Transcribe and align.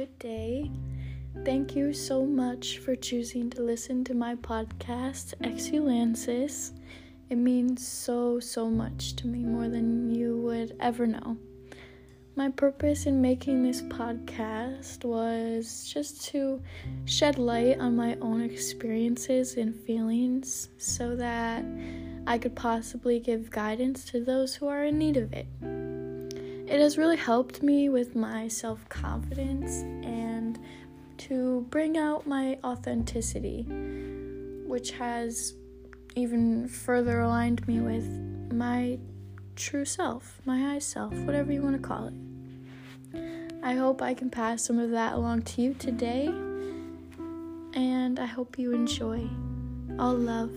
good 0.00 0.18
day. 0.18 0.70
Thank 1.44 1.76
you 1.76 1.92
so 1.92 2.24
much 2.24 2.78
for 2.78 2.96
choosing 2.96 3.50
to 3.50 3.62
listen 3.62 4.02
to 4.04 4.14
my 4.14 4.34
podcast, 4.34 5.34
Exulansis. 5.42 6.72
It 7.28 7.36
means 7.36 7.86
so, 7.86 8.40
so 8.40 8.70
much 8.70 9.14
to 9.16 9.26
me, 9.26 9.40
more 9.40 9.68
than 9.68 10.10
you 10.10 10.38
would 10.38 10.74
ever 10.80 11.06
know. 11.06 11.36
My 12.34 12.48
purpose 12.48 13.04
in 13.04 13.20
making 13.20 13.62
this 13.62 13.82
podcast 13.82 15.04
was 15.04 15.86
just 15.92 16.24
to 16.28 16.62
shed 17.04 17.36
light 17.38 17.78
on 17.78 17.94
my 17.94 18.16
own 18.22 18.40
experiences 18.40 19.58
and 19.58 19.74
feelings 19.84 20.70
so 20.78 21.14
that 21.16 21.62
I 22.26 22.38
could 22.38 22.56
possibly 22.56 23.20
give 23.20 23.50
guidance 23.50 24.06
to 24.06 24.24
those 24.24 24.54
who 24.54 24.66
are 24.66 24.82
in 24.82 24.96
need 24.96 25.18
of 25.18 25.34
it. 25.34 25.46
It 26.70 26.78
has 26.78 26.96
really 26.96 27.16
helped 27.16 27.64
me 27.64 27.88
with 27.88 28.14
my 28.14 28.46
self 28.46 28.88
confidence 28.88 29.82
and 30.06 30.56
to 31.18 31.66
bring 31.68 31.98
out 31.98 32.28
my 32.28 32.58
authenticity, 32.62 33.64
which 34.68 34.92
has 34.92 35.54
even 36.14 36.68
further 36.68 37.22
aligned 37.22 37.66
me 37.66 37.80
with 37.80 38.06
my 38.52 39.00
true 39.56 39.84
self, 39.84 40.40
my 40.44 40.60
high 40.60 40.78
self, 40.78 41.12
whatever 41.12 41.52
you 41.52 41.60
want 41.60 41.74
to 41.74 41.82
call 41.82 42.06
it. 42.06 42.14
I 43.64 43.74
hope 43.74 44.00
I 44.00 44.14
can 44.14 44.30
pass 44.30 44.64
some 44.64 44.78
of 44.78 44.90
that 44.90 45.14
along 45.14 45.42
to 45.42 45.62
you 45.62 45.74
today, 45.74 46.26
and 47.74 48.20
I 48.20 48.26
hope 48.26 48.60
you 48.60 48.72
enjoy. 48.72 49.28
All 49.98 50.14
love. 50.14 50.52